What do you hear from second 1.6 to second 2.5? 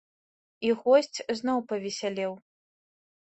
павесялеў.